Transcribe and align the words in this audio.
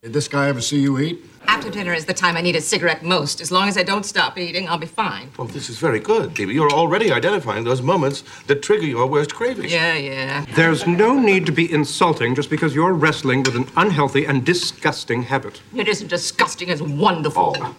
Did 0.00 0.12
this 0.12 0.28
guy 0.28 0.48
ever 0.48 0.60
see 0.60 0.78
you 0.78 0.96
eat? 1.00 1.24
After 1.48 1.68
dinner 1.70 1.92
is 1.92 2.04
the 2.04 2.14
time 2.14 2.36
I 2.36 2.40
need 2.40 2.54
a 2.54 2.60
cigarette 2.60 3.02
most. 3.02 3.40
As 3.40 3.50
long 3.50 3.66
as 3.68 3.76
I 3.76 3.82
don't 3.82 4.06
stop 4.06 4.38
eating, 4.38 4.68
I'll 4.68 4.78
be 4.78 4.86
fine. 4.86 5.32
Well, 5.36 5.48
this 5.48 5.68
is 5.68 5.80
very 5.80 5.98
good, 5.98 6.36
Phoebe. 6.36 6.54
You're 6.54 6.70
already 6.70 7.10
identifying 7.10 7.64
those 7.64 7.82
moments 7.82 8.22
that 8.46 8.62
trigger 8.62 8.86
your 8.86 9.08
worst 9.08 9.34
cravings. 9.34 9.72
Yeah, 9.72 9.94
yeah. 9.94 10.46
There's 10.54 10.86
no 10.86 11.18
need 11.18 11.46
to 11.46 11.52
be 11.52 11.72
insulting 11.72 12.36
just 12.36 12.48
because 12.48 12.76
you're 12.76 12.92
wrestling 12.92 13.42
with 13.42 13.56
an 13.56 13.66
unhealthy 13.76 14.24
and 14.24 14.46
disgusting 14.46 15.24
habit. 15.24 15.60
It 15.74 15.88
isn't 15.88 16.06
disgusting, 16.06 16.68
it's 16.68 16.80
wonderful. 16.80 17.56
Oh. 17.58 17.74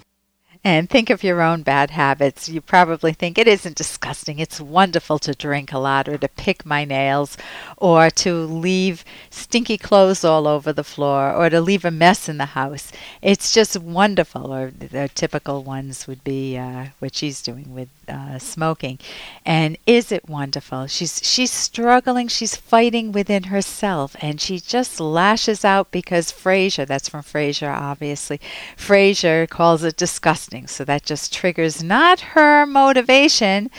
And 0.62 0.90
think 0.90 1.10
of 1.10 1.24
your 1.24 1.42
own 1.42 1.62
bad 1.62 1.92
habits. 1.92 2.50
You 2.50 2.60
probably 2.60 3.14
think 3.14 3.38
it 3.38 3.48
isn't 3.48 3.78
disgusting. 3.78 4.40
It's 4.40 4.60
wonderful 4.60 5.18
to 5.20 5.34
drink 5.34 5.72
a 5.72 5.78
lot 5.78 6.10
or 6.10 6.18
to 6.18 6.28
pick 6.28 6.66
my 6.66 6.84
nails 6.84 7.38
or 7.78 8.10
to 8.10 8.34
leave 8.44 9.06
stinky 9.30 9.78
clothes 9.78 10.26
all 10.26 10.48
over 10.48 10.74
the 10.74 10.84
floor 10.84 11.34
or 11.34 11.50
to 11.50 11.62
leave 11.62 11.86
a 11.86 11.92
mess 11.92 12.28
in 12.28 12.40
the 12.40 12.48
house. 12.48 12.92
It's 13.22 13.54
just 13.54 13.80
wonderful. 13.80 14.54
Or 14.54 14.72
the 14.72 15.10
typical 15.16 15.64
ones 15.64 16.08
would 16.08 16.26
be 16.26 16.58
uh, 16.58 16.88
what 17.00 17.16
she's 17.16 17.42
doing 17.42 17.74
with 17.74 17.88
uh, 18.10 18.38
smoking. 18.38 19.00
And 19.46 19.78
is 19.88 20.12
it 20.12 20.28
wonderful? 20.28 20.88
She's 20.88 21.22
she's 21.24 21.54
struggling. 21.54 22.28
She's 22.28 22.58
fighting 22.58 23.14
within 23.14 23.44
herself, 23.44 24.16
and 24.20 24.42
she 24.42 24.60
just 24.60 25.00
lashes 25.00 25.64
out 25.64 25.92
because 25.92 26.34
Frasier. 26.34 26.86
That's 26.86 27.08
from 27.08 27.22
Frasier, 27.24 27.74
obviously. 27.74 28.42
Frasier 28.76 29.48
calls 29.50 29.84
it 29.84 29.96
disgusting. 29.96 30.49
So 30.50 30.84
that 30.86 31.06
just 31.06 31.32
triggers 31.32 31.84
not 31.84 32.20
her 32.34 32.66
motivation, 32.66 33.70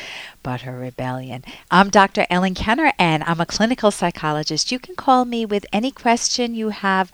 but 0.41 0.61
her 0.61 0.79
rebellion. 0.79 1.43
I'm 1.69 1.91
Dr. 1.91 2.27
Ellen 2.31 2.55
Kenner, 2.55 2.93
and 2.97 3.25
I'm 3.25 3.41
a 3.41 3.47
clinical 3.47 3.91
psychologist. 3.91 4.71
You 4.71 4.79
can 4.79 4.95
call 4.95 5.25
me 5.25 5.45
with 5.45 5.67
any 5.73 5.91
question 5.91 6.55
you 6.55 6.69
have. 6.69 7.11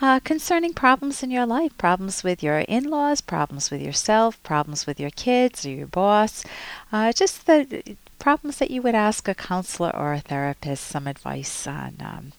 Uh, 0.00 0.18
concerning 0.20 0.74
problems 0.74 1.22
in 1.22 1.30
your 1.30 1.46
life, 1.46 1.78
problems 1.78 2.24
with 2.24 2.42
your 2.42 2.58
in 2.58 2.84
laws, 2.90 3.20
problems 3.20 3.70
with 3.70 3.80
yourself, 3.80 4.42
problems 4.42 4.86
with 4.86 4.98
your 4.98 5.10
kids 5.10 5.64
or 5.64 5.70
your 5.70 5.86
boss, 5.86 6.44
uh, 6.92 7.12
just 7.12 7.46
the 7.46 7.96
problems 8.18 8.58
that 8.58 8.70
you 8.70 8.82
would 8.82 8.94
ask 8.94 9.28
a 9.28 9.34
counselor 9.34 9.94
or 9.94 10.12
a 10.12 10.20
therapist 10.20 10.86
some 10.86 11.06
advice 11.06 11.66
on. 11.66 11.94
Um, 12.00 12.32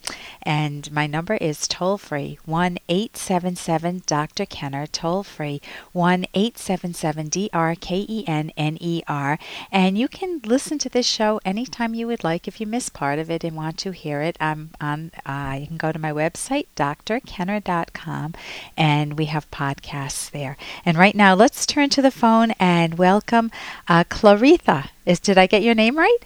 and 0.43 0.91
my 0.91 1.07
number 1.07 1.35
is 1.35 1.67
toll 1.67 1.97
free 1.97 2.39
1 2.45 2.77
877 2.89 4.03
Dr. 4.05 4.45
Kenner, 4.45 4.87
toll 4.87 5.23
free 5.23 5.61
1 5.93 6.25
877 6.33 7.27
D 7.29 7.49
R 7.53 7.75
K 7.75 8.05
E 8.07 8.23
N 8.27 8.51
N 8.57 8.77
E 8.79 9.01
R. 9.07 9.39
And 9.71 9.97
you 9.97 10.07
can 10.07 10.41
listen 10.45 10.77
to 10.79 10.89
this 10.89 11.05
show 11.05 11.39
anytime 11.45 11.93
you 11.93 12.07
would 12.07 12.23
like 12.23 12.47
if 12.47 12.59
you 12.59 12.67
miss 12.67 12.89
part 12.89 13.19
of 13.19 13.29
it 13.29 13.43
and 13.43 13.55
want 13.55 13.77
to 13.79 13.91
hear 13.91 14.21
it. 14.21 14.37
I'm 14.39 14.71
on, 14.79 15.11
uh, 15.25 15.57
you 15.59 15.67
can 15.67 15.77
go 15.77 15.91
to 15.91 15.99
my 15.99 16.11
website, 16.11 16.67
drkenner.com, 16.75 18.33
and 18.75 19.17
we 19.17 19.25
have 19.25 19.51
podcasts 19.51 20.29
there. 20.31 20.57
And 20.85 20.97
right 20.97 21.15
now, 21.15 21.33
let's 21.33 21.65
turn 21.65 21.89
to 21.89 22.01
the 22.01 22.11
phone 22.11 22.51
and 22.59 22.97
welcome 22.97 23.51
uh, 23.87 24.03
Claritha. 24.05 24.89
Is 25.07 25.21
did 25.21 25.37
I 25.37 25.47
get 25.47 25.63
your 25.63 25.73
name 25.73 25.97
right? 25.97 26.17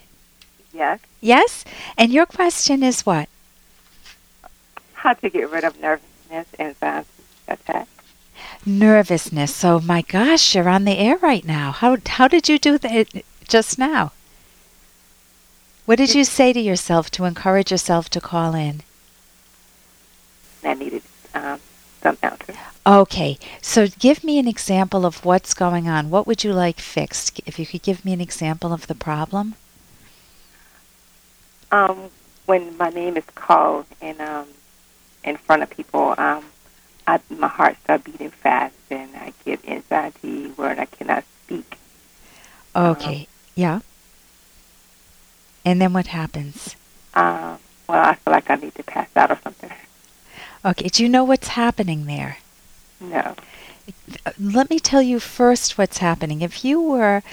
Yes. 0.74 1.00
Yes. 1.22 1.64
And 2.00 2.12
your 2.12 2.26
question 2.26 2.82
is 2.82 3.06
what? 3.06 3.30
How 4.94 5.14
to 5.14 5.30
get 5.30 5.52
rid 5.52 5.64
of 5.64 5.80
nervousness 5.80 6.48
and 6.58 6.70
anxiety 6.70 7.08
attack. 7.48 7.88
Nervousness. 8.66 9.56
So 9.56 9.80
my 9.80 10.02
gosh, 10.02 10.56
you're 10.56 10.68
on 10.68 10.86
the 10.86 10.98
air 10.98 11.18
right 11.18 11.46
now. 11.46 11.72
How 11.72 11.98
how 12.08 12.28
did 12.28 12.50
you 12.50 12.58
do 12.58 12.80
that 12.80 13.24
just 13.48 13.78
now? 13.78 14.14
What 15.86 16.00
did 16.00 16.16
you 16.16 16.24
say 16.24 16.52
to 16.52 16.60
yourself 16.60 17.12
to 17.12 17.26
encourage 17.26 17.70
yourself 17.70 18.10
to 18.10 18.20
call 18.22 18.56
in? 18.56 18.82
I 20.64 20.74
needed 20.74 21.04
um, 21.36 21.60
Okay, 22.86 23.38
so 23.62 23.88
give 24.00 24.24
me 24.24 24.40
an 24.40 24.48
example 24.48 25.06
of 25.06 25.24
what's 25.24 25.54
going 25.54 25.88
on. 25.88 26.10
What 26.10 26.26
would 26.26 26.44
you 26.44 26.52
like 26.52 26.80
fixed? 26.80 27.40
If 27.46 27.60
you 27.60 27.66
could 27.66 27.84
give 27.84 28.04
me 28.04 28.14
an 28.14 28.22
example 28.22 28.74
of 28.74 28.88
the 28.88 28.96
problem. 28.96 29.56
Um, 31.72 32.10
when 32.48 32.76
my 32.78 32.90
name 32.90 33.18
is 33.18 33.24
called 33.36 33.86
and 34.02 34.20
um, 34.20 34.48
in 35.24 35.38
front 35.38 35.64
of 35.64 35.70
people, 35.70 36.16
um, 36.18 36.44
I, 37.08 37.20
my 37.30 37.48
heart 37.48 37.78
starts 37.84 38.04
beating 38.04 38.32
fast, 38.32 38.76
and 38.90 39.10
I 39.16 39.34
get 39.46 39.68
anxiety 39.68 40.48
where 40.56 40.80
I 40.80 40.86
cannot 40.86 41.24
speak. 41.44 41.78
Okay, 42.76 43.28
yeah. 43.56 43.82
And 45.64 45.82
then 45.82 45.94
what 45.94 46.08
happens? 46.08 46.76
Um, 47.14 47.60
well, 47.88 48.04
I 48.04 48.16
feel 48.16 48.32
like 48.32 48.50
I 48.50 48.56
need 48.56 48.74
to 48.76 48.84
pass 48.84 49.10
out 49.16 49.32
or 49.32 49.40
something. 49.44 49.72
Okay, 50.64 50.88
do 50.90 51.04
you 51.04 51.10
know 51.10 51.24
what's 51.24 51.50
happening 51.50 52.06
there? 52.06 52.38
No. 53.00 53.36
Let 54.40 54.70
me 54.70 54.80
tell 54.80 55.02
you 55.02 55.20
first 55.20 55.78
what's 55.78 55.98
happening. 55.98 56.42
If 56.42 56.64
you 56.64 56.80
were, 56.80 57.24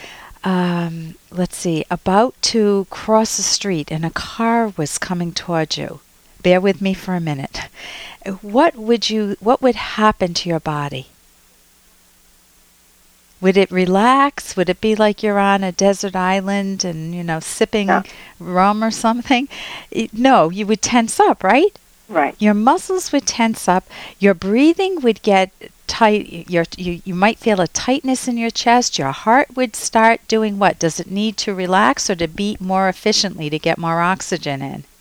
um, 0.44 1.16
let's 1.30 1.56
see, 1.56 1.84
about 1.90 2.34
to 2.42 2.86
cross 2.90 3.36
the 3.36 3.42
street 3.42 3.90
and 3.92 4.04
a 4.04 4.10
car 4.10 4.72
was 4.76 4.96
coming 4.96 5.32
towards 5.32 5.76
you, 5.76 6.00
bear 6.42 6.60
with 6.60 6.80
me 6.80 6.94
for 6.94 7.14
a 7.14 7.20
minute. 7.20 7.62
What 8.40 8.76
would 8.76 9.10
you? 9.10 9.36
What 9.40 9.60
would 9.60 9.74
happen 9.76 10.32
to 10.34 10.48
your 10.48 10.60
body? 10.60 11.08
Would 13.40 13.56
it 13.56 13.70
relax? 13.70 14.56
Would 14.56 14.68
it 14.68 14.80
be 14.80 14.96
like 14.96 15.22
you're 15.22 15.38
on 15.38 15.62
a 15.62 15.70
desert 15.70 16.16
island 16.16 16.84
and 16.84 17.14
you 17.14 17.22
know 17.22 17.40
sipping 17.40 17.86
No. 17.88 18.02
rum 18.40 18.82
or 18.82 18.90
something? 18.90 19.48
It- 19.90 20.12
no, 20.14 20.50
you 20.50 20.66
would 20.66 20.82
tense 20.82 21.20
up, 21.20 21.44
right? 21.44 21.78
Right. 22.08 22.34
Your 22.38 22.54
muscles 22.54 23.12
would 23.12 23.26
tense 23.26 23.68
up. 23.68 23.86
Your 24.18 24.34
breathing 24.34 25.02
would 25.02 25.22
get 25.22 25.50
tight. 25.86 26.48
Your, 26.48 26.64
you, 26.76 27.02
you 27.04 27.14
might 27.14 27.38
feel 27.38 27.60
a 27.60 27.68
tightness 27.68 28.26
in 28.26 28.38
your 28.38 28.50
chest. 28.50 28.98
Your 28.98 29.12
heart 29.12 29.56
would 29.56 29.76
start 29.76 30.26
doing 30.26 30.58
what? 30.58 30.78
Does 30.78 30.98
it 30.98 31.10
need 31.10 31.36
to 31.38 31.54
relax 31.54 32.08
or 32.08 32.16
to 32.16 32.26
beat 32.26 32.60
more 32.60 32.88
efficiently 32.88 33.50
to 33.50 33.58
get 33.58 33.78
more 33.78 34.00
oxygen 34.00 34.62
in? 34.62 34.84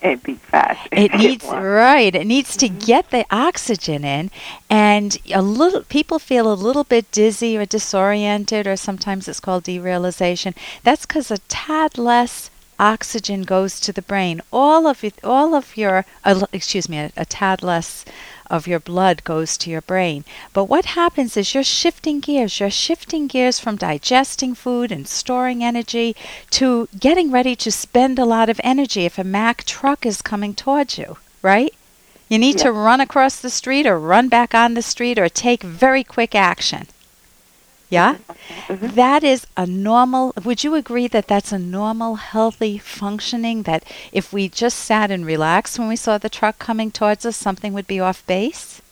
It 0.00 0.22
beats 0.22 0.44
fast. 0.44 0.88
It 0.92 1.12
needs 1.14 1.44
Well, 1.44 1.60
right. 1.60 2.14
It 2.14 2.24
needs 2.24 2.56
to 2.58 2.68
mm-hmm. 2.68 2.78
get 2.78 3.10
the 3.10 3.26
oxygen 3.32 4.04
in, 4.04 4.30
and 4.70 5.18
a 5.34 5.42
little 5.42 5.82
people 5.82 6.20
feel 6.20 6.52
a 6.52 6.54
little 6.54 6.84
bit 6.84 7.10
dizzy 7.10 7.58
or 7.58 7.66
disoriented, 7.66 8.68
or 8.68 8.76
sometimes 8.76 9.26
it's 9.26 9.40
called 9.40 9.64
derealization. 9.64 10.54
That's 10.84 11.04
because 11.04 11.32
a 11.32 11.38
tad 11.48 11.98
less 11.98 12.48
oxygen 12.78 13.42
goes 13.42 13.80
to 13.80 13.92
the 13.92 14.02
brain. 14.02 14.40
All 14.52 14.86
of 14.86 15.02
it, 15.02 15.14
all 15.22 15.54
of 15.54 15.76
your, 15.76 16.04
uh, 16.24 16.46
excuse 16.52 16.88
me, 16.88 16.98
a, 16.98 17.12
a 17.16 17.24
tad 17.24 17.62
less 17.62 18.04
of 18.50 18.66
your 18.66 18.80
blood 18.80 19.24
goes 19.24 19.56
to 19.58 19.70
your 19.70 19.82
brain. 19.82 20.24
But 20.52 20.64
what 20.64 20.86
happens 20.86 21.36
is 21.36 21.54
you're 21.54 21.64
shifting 21.64 22.20
gears. 22.20 22.60
You're 22.60 22.70
shifting 22.70 23.26
gears 23.26 23.58
from 23.58 23.76
digesting 23.76 24.54
food 24.54 24.90
and 24.90 25.06
storing 25.06 25.62
energy 25.62 26.16
to 26.50 26.88
getting 26.98 27.30
ready 27.30 27.54
to 27.56 27.70
spend 27.70 28.18
a 28.18 28.24
lot 28.24 28.48
of 28.48 28.60
energy 28.64 29.04
if 29.04 29.18
a 29.18 29.24
Mack 29.24 29.64
truck 29.64 30.06
is 30.06 30.22
coming 30.22 30.54
towards 30.54 30.98
you, 30.98 31.18
right? 31.42 31.74
You 32.28 32.38
need 32.38 32.58
to 32.58 32.72
run 32.72 33.00
across 33.00 33.40
the 33.40 33.50
street 33.50 33.86
or 33.86 33.98
run 33.98 34.28
back 34.28 34.54
on 34.54 34.74
the 34.74 34.82
street 34.82 35.18
or 35.18 35.28
take 35.28 35.62
very 35.62 36.04
quick 36.04 36.34
action. 36.34 36.86
Yeah? 37.90 38.16
Mm-hmm. 38.66 38.88
That 38.94 39.24
is 39.24 39.46
a 39.56 39.66
normal, 39.66 40.34
would 40.44 40.62
you 40.62 40.74
agree 40.74 41.08
that 41.08 41.26
that's 41.26 41.52
a 41.52 41.58
normal, 41.58 42.16
healthy 42.16 42.78
functioning? 42.78 43.62
That 43.62 43.84
if 44.12 44.32
we 44.32 44.48
just 44.48 44.78
sat 44.78 45.10
and 45.10 45.24
relaxed 45.24 45.78
when 45.78 45.88
we 45.88 45.96
saw 45.96 46.18
the 46.18 46.28
truck 46.28 46.58
coming 46.58 46.90
towards 46.90 47.24
us, 47.24 47.36
something 47.36 47.72
would 47.72 47.86
be 47.86 48.00
off 48.00 48.26
base? 48.26 48.82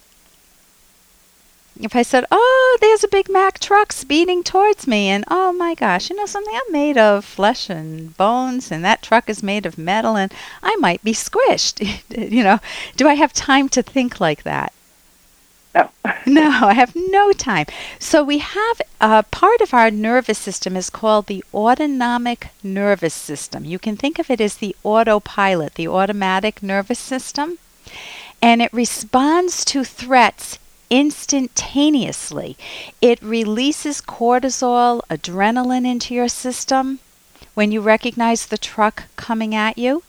If 1.78 1.94
I 1.94 2.00
said, 2.00 2.24
oh, 2.30 2.78
there's 2.80 3.04
a 3.04 3.08
big 3.08 3.28
Mack 3.28 3.58
truck 3.58 3.92
speeding 3.92 4.42
towards 4.42 4.86
me, 4.86 5.08
and 5.08 5.24
oh 5.28 5.52
my 5.52 5.74
gosh, 5.74 6.08
you 6.08 6.16
know 6.16 6.24
something? 6.24 6.54
I'm 6.54 6.72
made 6.72 6.96
of 6.96 7.22
flesh 7.22 7.68
and 7.68 8.16
bones, 8.16 8.72
and 8.72 8.82
that 8.82 9.02
truck 9.02 9.28
is 9.28 9.42
made 9.42 9.66
of 9.66 9.76
metal, 9.76 10.16
and 10.16 10.32
I 10.62 10.76
might 10.76 11.04
be 11.04 11.12
squished. 11.12 11.86
you 12.32 12.42
know, 12.42 12.60
do 12.96 13.06
I 13.06 13.14
have 13.14 13.34
time 13.34 13.68
to 13.70 13.82
think 13.82 14.20
like 14.20 14.42
that? 14.44 14.72
No. 15.76 15.90
No, 16.26 16.66
I 16.66 16.74
have 16.74 16.96
no 16.96 17.32
time. 17.32 17.66
So 18.00 18.24
we 18.24 18.38
have 18.38 18.80
uh, 19.00 19.22
part 19.30 19.60
of 19.60 19.72
our 19.72 19.92
nervous 19.92 20.38
system 20.38 20.76
is 20.76 20.90
called 20.90 21.26
the 21.26 21.44
autonomic 21.54 22.48
nervous 22.64 23.14
system. 23.14 23.64
You 23.64 23.78
can 23.78 23.96
think 23.96 24.18
of 24.18 24.28
it 24.28 24.40
as 24.40 24.56
the 24.56 24.74
autopilot, 24.82 25.74
the 25.74 25.86
automatic 25.86 26.62
nervous 26.64 26.98
system, 26.98 27.58
and 28.42 28.60
it 28.60 28.72
responds 28.72 29.64
to 29.66 29.84
threats 29.84 30.58
instantaneously. 30.90 32.56
It 33.00 33.22
releases 33.22 34.00
cortisol, 34.00 35.02
adrenaline 35.08 35.86
into 35.86 36.12
your 36.14 36.28
system 36.28 36.98
when 37.54 37.70
you 37.72 37.80
recognize 37.80 38.46
the 38.46 38.58
truck 38.58 39.04
coming 39.16 39.54
at 39.54 39.78
you. 39.78 40.02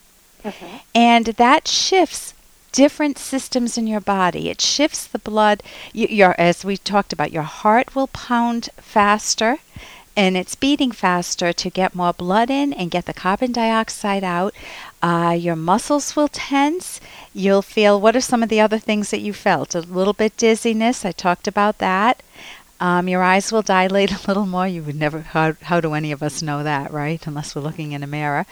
And 0.96 1.26
that 1.26 1.68
shifts 1.68 2.34
different 2.78 3.18
systems 3.18 3.76
in 3.76 3.88
your 3.88 4.00
body. 4.00 4.52
It 4.52 4.62
shifts 4.62 5.08
the 5.08 5.18
blood. 5.18 5.64
Your, 5.94 6.40
as 6.40 6.64
we 6.64 6.78
talked 6.78 7.12
about, 7.12 7.32
your 7.32 7.42
heart 7.42 7.96
will 7.96 8.06
pound 8.06 8.70
faster 8.78 9.58
and 10.16 10.38
it's 10.38 10.54
beating 10.54 10.92
faster 10.92 11.52
to 11.54 11.70
get 11.72 11.96
more 11.96 12.14
blood 12.14 12.52
in 12.52 12.74
and 12.74 12.92
get 12.92 13.08
the 13.08 13.16
carbon 13.16 13.52
dioxide 13.52 14.24
out. 14.24 14.54
Uh, 15.02 15.36
your 15.40 15.56
muscles 15.56 16.16
will 16.16 16.28
tense. 16.28 17.02
You'll 17.34 17.64
feel, 17.64 18.00
what 18.00 18.16
are 18.16 18.22
some 18.22 18.44
of 18.44 18.50
the 18.50 18.62
other 18.62 18.78
things 18.78 19.10
that 19.10 19.22
you 19.22 19.34
felt? 19.34 19.74
A 19.74 19.82
little 19.82 20.14
bit 20.14 20.38
dizziness. 20.38 21.04
I 21.04 21.14
talked 21.14 21.48
about 21.48 21.80
that. 21.80 22.22
Um, 22.80 23.08
your 23.08 23.24
eyes 23.24 23.52
will 23.52 23.64
dilate 23.64 24.12
a 24.24 24.28
little 24.28 24.46
more. 24.46 24.68
You 24.68 24.84
would 24.84 24.96
never, 24.96 25.22
how, 25.22 25.54
how 25.64 25.82
do 25.82 25.96
any 25.96 26.12
of 26.12 26.22
us 26.22 26.44
know 26.44 26.62
that, 26.62 26.94
right? 26.94 27.26
Unless 27.26 27.56
we're 27.56 27.64
looking 27.64 27.94
in 27.94 28.04
a 28.04 28.08
mirror. 28.08 28.46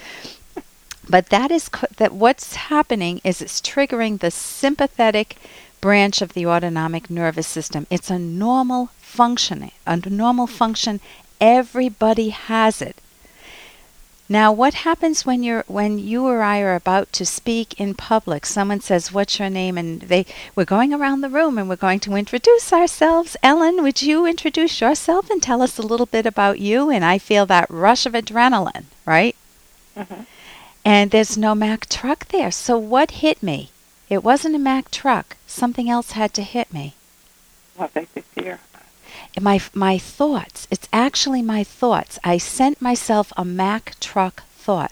But 1.07 1.29
that 1.29 1.51
is 1.51 1.69
co- 1.69 1.87
that 1.97 2.13
what's 2.13 2.55
happening 2.55 3.21
is 3.23 3.41
it's 3.41 3.61
triggering 3.61 4.19
the 4.19 4.31
sympathetic 4.31 5.37
branch 5.81 6.21
of 6.21 6.33
the 6.33 6.45
autonomic 6.47 7.09
nervous 7.09 7.47
system. 7.47 7.85
It's 7.89 8.09
a 8.09 8.17
normal 8.17 8.89
functioning, 8.99 9.71
a 9.85 9.97
normal 10.09 10.47
function. 10.47 10.99
Everybody 11.39 12.29
has 12.29 12.81
it. 12.81 12.97
Now, 14.27 14.51
what 14.51 14.73
happens 14.73 15.23
when 15.23 15.43
you're 15.43 15.63
when 15.67 15.99
you 15.99 16.25
or 16.25 16.41
I 16.41 16.59
are 16.61 16.73
about 16.73 17.13
to 17.13 17.25
speak 17.27 17.79
in 17.79 17.93
public? 17.93 18.47
Someone 18.47 18.81
says, 18.81 19.11
"What's 19.11 19.37
your 19.37 19.51
name?" 19.51 19.77
and 19.77 20.01
they 20.01 20.25
we're 20.55 20.65
going 20.65 20.91
around 20.91 21.21
the 21.21 21.29
room 21.29 21.59
and 21.59 21.69
we're 21.69 21.75
going 21.75 21.99
to 22.01 22.15
introduce 22.15 22.73
ourselves. 22.73 23.37
Ellen, 23.43 23.83
would 23.83 24.01
you 24.01 24.25
introduce 24.25 24.81
yourself 24.81 25.29
and 25.29 25.43
tell 25.43 25.61
us 25.61 25.77
a 25.77 25.83
little 25.83 26.07
bit 26.07 26.25
about 26.25 26.59
you? 26.59 26.89
And 26.89 27.05
I 27.05 27.19
feel 27.19 27.45
that 27.45 27.69
rush 27.69 28.07
of 28.07 28.13
adrenaline, 28.13 28.85
right? 29.05 29.35
Mm-hmm. 29.95 30.21
And 30.85 31.09
there's 31.09 31.35
no 31.35 31.55
Mack 31.55 31.89
truck 31.89 32.27
there. 32.27 32.51
So 32.51 32.77
what 32.77 33.19
hit 33.25 33.41
me? 33.41 33.71
It 34.07 34.23
wasn't 34.23 34.55
a 34.55 34.59
Mack 34.59 34.91
truck. 34.91 35.35
Something 35.47 35.89
else 35.89 36.11
had 36.11 36.33
to 36.35 36.43
hit 36.43 36.71
me. 36.71 36.93
What 37.75 37.93
makes 37.95 38.15
you 38.15 38.21
fear? 38.21 38.59
my 39.41 39.59
my 39.73 39.97
thoughts. 39.97 40.67
It's 40.69 40.87
actually 40.93 41.41
my 41.41 41.63
thoughts. 41.63 42.19
I 42.23 42.37
sent 42.37 42.81
myself 42.81 43.33
a 43.35 43.43
Mack 43.43 43.95
truck 43.99 44.43
thought. 44.65 44.91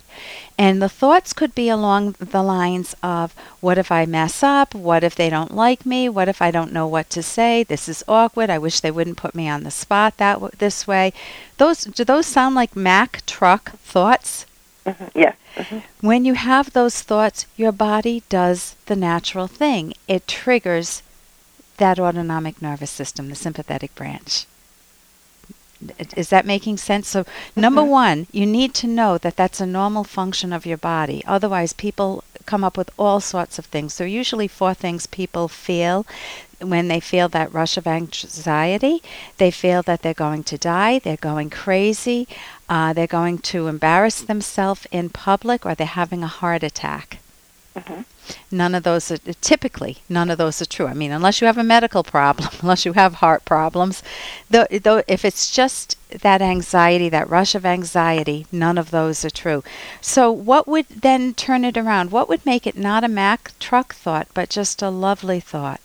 And 0.56 0.80
the 0.80 0.88
thoughts 0.88 1.32
could 1.32 1.54
be 1.54 1.68
along 1.68 2.16
the 2.20 2.42
lines 2.42 2.94
of 3.02 3.34
what 3.60 3.78
if 3.78 3.90
I 3.90 4.06
mess 4.06 4.42
up? 4.42 4.74
What 4.74 5.02
if 5.02 5.14
they 5.14 5.28
don't 5.30 5.54
like 5.54 5.84
me? 5.84 6.08
What 6.08 6.28
if 6.28 6.40
I 6.40 6.50
don't 6.50 6.72
know 6.72 6.86
what 6.86 7.10
to 7.10 7.22
say? 7.22 7.64
This 7.64 7.88
is 7.88 8.04
awkward. 8.06 8.50
I 8.50 8.58
wish 8.58 8.80
they 8.80 8.90
wouldn't 8.90 9.16
put 9.16 9.34
me 9.34 9.48
on 9.48 9.64
the 9.64 9.70
spot 9.70 10.16
that 10.18 10.34
w- 10.34 10.52
this 10.58 10.86
way. 10.86 11.12
Those 11.56 11.84
do 11.84 12.04
those 12.04 12.26
sound 12.26 12.54
like 12.54 12.76
Mack 12.76 13.26
truck 13.26 13.72
thoughts? 13.78 14.46
Mm-hmm. 14.86 15.18
Yes. 15.18 15.36
Mm-hmm. 15.56 15.78
When 16.06 16.24
you 16.24 16.34
have 16.34 16.72
those 16.72 17.00
thoughts, 17.00 17.46
your 17.56 17.72
body 17.72 18.22
does 18.28 18.74
the 18.86 18.96
natural 18.96 19.46
thing. 19.46 19.94
It 20.08 20.26
triggers 20.28 21.02
that 21.78 21.98
autonomic 21.98 22.60
nervous 22.62 22.90
system, 22.90 23.28
the 23.30 23.34
sympathetic 23.34 23.94
branch. 23.94 24.46
Is 26.16 26.28
that 26.30 26.46
making 26.46 26.78
sense? 26.78 27.08
So, 27.08 27.26
number 27.54 27.82
Mhm. 27.82 27.88
one, 27.88 28.26
you 28.32 28.46
need 28.46 28.72
to 28.74 28.86
know 28.86 29.18
that 29.18 29.36
that's 29.36 29.60
a 29.60 29.66
normal 29.66 30.04
function 30.04 30.52
of 30.52 30.64
your 30.64 30.78
body. 30.78 31.22
Otherwise, 31.26 31.72
people 31.74 32.24
come 32.46 32.64
up 32.64 32.76
with 32.78 32.90
all 32.98 33.20
sorts 33.20 33.58
of 33.58 33.66
things. 33.66 33.96
There 33.96 34.06
are 34.06 34.08
usually 34.22 34.48
four 34.48 34.72
things 34.74 35.06
people 35.06 35.48
feel 35.48 36.06
when 36.60 36.88
they 36.88 37.00
feel 37.00 37.28
that 37.30 37.52
rush 37.52 37.76
of 37.76 37.86
anxiety. 37.86 39.02
They 39.36 39.50
feel 39.50 39.82
that 39.82 40.02
they're 40.02 40.14
going 40.14 40.44
to 40.44 40.56
die, 40.56 41.00
they're 41.00 41.16
going 41.30 41.50
crazy, 41.50 42.28
uh, 42.68 42.92
they're 42.92 43.06
going 43.06 43.38
to 43.38 43.66
embarrass 43.66 44.20
themselves 44.20 44.86
in 44.90 45.10
public, 45.10 45.66
or 45.66 45.74
they're 45.74 45.86
having 45.86 46.22
a 46.22 46.28
heart 46.28 46.62
attack. 46.62 47.18
Mm-hmm. 47.76 48.02
None 48.50 48.74
of 48.74 48.84
those 48.84 49.10
are 49.10 49.18
typically 49.18 49.98
none 50.08 50.30
of 50.30 50.38
those 50.38 50.62
are 50.62 50.66
true. 50.66 50.86
I 50.86 50.94
mean, 50.94 51.10
unless 51.10 51.40
you 51.40 51.46
have 51.46 51.58
a 51.58 51.64
medical 51.64 52.02
problem, 52.02 52.48
unless 52.62 52.84
you 52.86 52.94
have 52.94 53.14
heart 53.14 53.44
problems, 53.44 54.02
though, 54.48 54.66
though 54.70 55.02
if 55.06 55.24
it's 55.24 55.50
just 55.50 55.96
that 56.10 56.40
anxiety, 56.40 57.08
that 57.10 57.28
rush 57.28 57.54
of 57.54 57.66
anxiety, 57.66 58.46
none 58.50 58.78
of 58.78 58.90
those 58.90 59.24
are 59.24 59.30
true. 59.30 59.62
So, 60.00 60.30
what 60.30 60.66
would 60.66 60.88
then 60.88 61.34
turn 61.34 61.64
it 61.64 61.76
around? 61.76 62.12
What 62.12 62.28
would 62.28 62.46
make 62.46 62.66
it 62.66 62.78
not 62.78 63.04
a 63.04 63.08
Mack 63.08 63.52
truck 63.58 63.94
thought, 63.94 64.28
but 64.32 64.48
just 64.48 64.80
a 64.80 64.88
lovely 64.88 65.40
thought? 65.40 65.80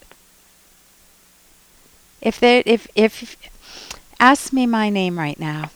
If 2.21 2.39
there, 2.39 2.63
if 2.65 2.87
if 2.95 3.35
ask 4.19 4.53
me 4.53 4.65
my 4.65 4.89
name 4.89 5.17
right 5.17 5.39
now. 5.39 5.71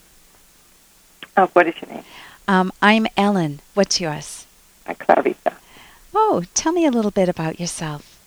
Oh, 1.38 1.48
what 1.54 1.68
is 1.68 1.74
your 1.82 1.90
name? 1.92 2.04
Um, 2.48 2.72
I'm 2.82 3.08
Ellen. 3.18 3.60
What's 3.74 4.00
yours? 4.00 4.46
Uh, 4.88 4.94
Clarissa. 4.94 5.54
Oh, 6.14 6.44
tell 6.54 6.72
me 6.72 6.86
a 6.86 6.92
little 6.92 7.12
bit 7.12 7.28
about 7.30 7.60
yourself. 7.60 8.20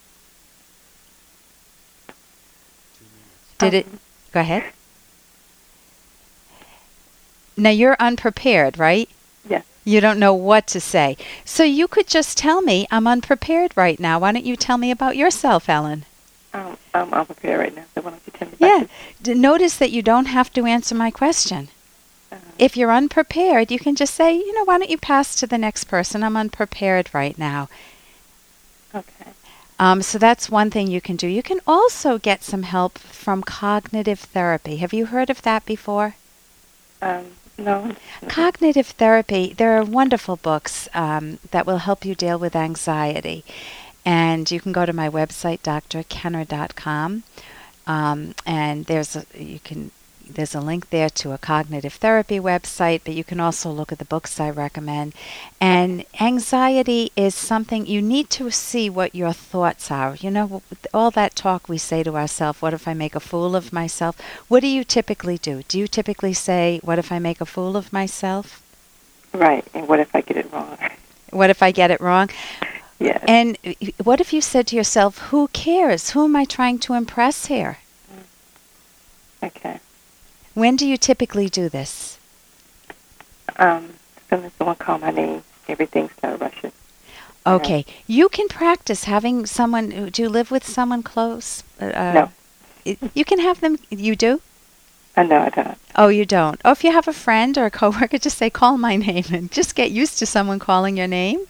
Did 3.58 3.74
it? 3.74 3.86
Um, 3.86 4.00
Go 4.32 4.40
ahead. 4.40 4.64
Now 7.56 7.70
you're 7.70 7.96
unprepared, 7.98 8.78
right? 8.78 9.08
Yes. 9.48 9.64
You 9.84 10.00
don't 10.00 10.18
know 10.18 10.34
what 10.34 10.66
to 10.68 10.80
say. 10.80 11.16
So 11.44 11.62
you 11.62 11.88
could 11.88 12.06
just 12.06 12.36
tell 12.36 12.60
me, 12.60 12.86
I'm 12.90 13.06
unprepared 13.06 13.72
right 13.76 13.98
now. 13.98 14.18
Why 14.18 14.32
don't 14.32 14.44
you 14.44 14.56
tell 14.56 14.76
me 14.76 14.90
about 14.90 15.16
yourself, 15.16 15.68
Ellen? 15.68 16.04
Um, 16.52 16.76
I'm 16.92 17.14
unprepared 17.14 17.60
right 17.60 17.74
now, 17.74 17.84
so 17.94 18.02
why 18.02 18.10
don't 18.10 18.22
you 18.26 18.32
tell 18.34 18.48
me 18.48 18.54
Yeah. 18.58 18.76
about 18.78 18.90
D- 19.22 19.34
notice 19.34 19.76
that 19.76 19.90
you 19.90 20.02
don't 20.02 20.26
have 20.26 20.52
to 20.54 20.66
answer 20.66 20.94
my 20.94 21.10
question. 21.10 21.68
If 22.58 22.76
you're 22.76 22.92
unprepared, 22.92 23.70
you 23.70 23.78
can 23.78 23.94
just 23.94 24.14
say, 24.14 24.34
you 24.34 24.54
know, 24.54 24.64
why 24.64 24.78
don't 24.78 24.90
you 24.90 24.98
pass 24.98 25.34
to 25.36 25.46
the 25.46 25.58
next 25.58 25.84
person? 25.84 26.22
I'm 26.22 26.36
unprepared 26.36 27.10
right 27.12 27.38
now. 27.38 27.68
Okay. 28.94 29.30
Um, 29.78 30.00
so 30.00 30.18
that's 30.18 30.48
one 30.50 30.70
thing 30.70 30.86
you 30.86 31.02
can 31.02 31.16
do. 31.16 31.26
You 31.26 31.42
can 31.42 31.60
also 31.66 32.18
get 32.18 32.42
some 32.42 32.62
help 32.62 32.98
from 32.98 33.42
cognitive 33.42 34.20
therapy. 34.20 34.76
Have 34.76 34.94
you 34.94 35.06
heard 35.06 35.28
of 35.28 35.42
that 35.42 35.66
before? 35.66 36.14
Um, 37.02 37.26
no. 37.58 37.94
Cognitive 38.26 38.88
therapy, 38.88 39.52
there 39.52 39.78
are 39.78 39.84
wonderful 39.84 40.36
books 40.36 40.88
um, 40.94 41.38
that 41.50 41.66
will 41.66 41.78
help 41.78 42.04
you 42.04 42.14
deal 42.14 42.38
with 42.38 42.56
anxiety. 42.56 43.44
And 44.04 44.50
you 44.50 44.60
can 44.60 44.72
go 44.72 44.86
to 44.86 44.92
my 44.92 45.10
website, 45.10 45.60
drkenner.com, 45.60 47.22
um, 47.86 48.34
and 48.46 48.86
there's 48.86 49.16
a, 49.16 49.26
you 49.34 49.58
can 49.58 49.90
there's 50.28 50.54
a 50.54 50.60
link 50.60 50.90
there 50.90 51.08
to 51.10 51.32
a 51.32 51.38
cognitive 51.38 51.94
therapy 51.94 52.38
website, 52.38 53.02
but 53.04 53.14
you 53.14 53.24
can 53.24 53.40
also 53.40 53.70
look 53.70 53.92
at 53.92 53.98
the 53.98 54.04
books 54.04 54.40
I 54.40 54.50
recommend. 54.50 55.14
And 55.60 56.04
anxiety 56.20 57.12
is 57.16 57.34
something 57.34 57.86
you 57.86 58.02
need 58.02 58.30
to 58.30 58.50
see 58.50 58.90
what 58.90 59.14
your 59.14 59.32
thoughts 59.32 59.90
are. 59.90 60.16
You 60.16 60.30
know, 60.30 60.62
all 60.92 61.10
that 61.12 61.36
talk 61.36 61.68
we 61.68 61.78
say 61.78 62.02
to 62.02 62.16
ourselves, 62.16 62.60
what 62.60 62.74
if 62.74 62.88
I 62.88 62.94
make 62.94 63.14
a 63.14 63.20
fool 63.20 63.54
of 63.54 63.72
myself? 63.72 64.20
What 64.48 64.60
do 64.60 64.66
you 64.66 64.84
typically 64.84 65.38
do? 65.38 65.62
Do 65.68 65.78
you 65.78 65.86
typically 65.86 66.32
say, 66.34 66.80
what 66.82 66.98
if 66.98 67.12
I 67.12 67.18
make 67.18 67.40
a 67.40 67.46
fool 67.46 67.76
of 67.76 67.92
myself? 67.92 68.62
Right. 69.32 69.64
And 69.74 69.88
what 69.88 70.00
if 70.00 70.14
I 70.14 70.20
get 70.20 70.36
it 70.36 70.52
wrong? 70.52 70.76
What 71.30 71.50
if 71.50 71.62
I 71.62 71.70
get 71.70 71.90
it 71.90 72.00
wrong? 72.00 72.30
yes. 72.98 73.22
And 73.28 73.58
what 74.02 74.20
if 74.20 74.32
you 74.32 74.40
said 74.40 74.66
to 74.68 74.76
yourself, 74.76 75.18
who 75.30 75.48
cares? 75.48 76.10
Who 76.10 76.24
am 76.24 76.36
I 76.36 76.44
trying 76.44 76.78
to 76.80 76.94
impress 76.94 77.46
here? 77.46 77.78
Mm. 78.12 79.46
okay. 79.48 79.80
When 80.56 80.74
do 80.76 80.86
you 80.88 80.96
typically 80.96 81.50
do 81.50 81.68
this? 81.68 82.18
Um, 83.56 83.90
as 84.16 84.22
soon 84.30 84.44
as 84.46 84.52
someone 84.54 84.76
call 84.76 84.98
my 84.98 85.10
name, 85.10 85.42
everything 85.68 86.08
started 86.16 86.40
rushing. 86.40 86.72
Okay, 87.46 87.84
you 88.06 88.30
can 88.30 88.48
practice 88.48 89.04
having 89.04 89.44
someone. 89.44 90.08
Do 90.08 90.22
you 90.22 90.30
live 90.30 90.50
with 90.50 90.66
someone 90.66 91.02
close? 91.02 91.62
Uh, 91.78 92.12
No. 92.18 92.32
it- 92.86 92.98
You 93.12 93.26
can 93.26 93.38
have 93.40 93.60
them. 93.60 93.78
You 93.90 94.16
do? 94.16 94.40
Uh, 95.14 95.24
no, 95.24 95.42
I 95.42 95.50
don't. 95.50 95.76
Oh, 95.94 96.08
you 96.08 96.24
don't. 96.24 96.58
Oh, 96.64 96.70
if 96.72 96.82
you 96.84 96.90
have 96.92 97.06
a 97.06 97.12
friend 97.12 97.58
or 97.58 97.66
a 97.66 97.70
coworker, 97.70 98.16
just 98.26 98.38
say, 98.38 98.48
"Call 98.48 98.78
my 98.78 98.96
name," 98.96 99.26
and 99.30 99.52
just 99.52 99.74
get 99.74 99.90
used 99.90 100.18
to 100.20 100.26
someone 100.26 100.58
calling 100.58 100.96
your 100.96 101.06
name, 101.06 101.40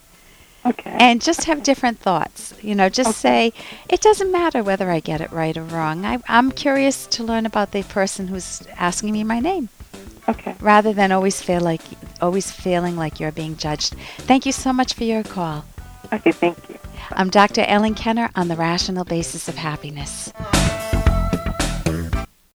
Okay. 0.67 0.97
and 0.99 1.23
just 1.23 1.45
have 1.45 1.63
different 1.63 1.99
thoughts. 2.01 2.55
You 2.63 2.75
know, 2.75 2.89
just 2.89 3.11
Okay. 3.25 3.53
say, 3.53 3.53
"It 3.89 4.01
doesn't 4.01 4.33
matter 4.33 4.63
whether 4.63 4.91
I 4.91 5.01
get 5.01 5.21
it 5.21 5.31
right 5.33 5.57
or 5.57 5.63
wrong. 5.63 6.05
I, 6.05 6.19
I'm 6.29 6.51
curious 6.51 7.07
to 7.09 7.25
learn 7.25 7.47
about 7.47 7.71
the 7.73 7.83
person 7.85 8.29
who's 8.29 8.63
asking 8.79 9.13
me 9.13 9.25
my 9.25 9.41
name." 9.41 9.69
okay. 10.29 10.55
rather 10.61 10.93
than 10.93 11.13
always 11.13 11.41
feel 11.41 11.61
like 11.61 11.81
always 12.21 12.51
feeling 12.51 12.97
like 12.97 13.21
you're 13.21 13.33
being 13.33 13.57
judged. 13.57 13.95
Thank 14.19 14.45
you 14.47 14.53
so 14.53 14.73
much 14.73 14.95
for 14.95 15.05
your 15.05 15.23
call. 15.23 15.65
Okay, 16.13 16.33
thank 16.33 16.57
you. 16.69 16.79
I'm 17.13 17.31
Dr. 17.31 17.63
Ellen 17.63 17.95
Kenner 17.95 18.31
on 18.35 18.49
the 18.49 18.57
rational 18.57 19.05
basis 19.05 19.49
of 19.49 19.55
happiness. 19.55 20.33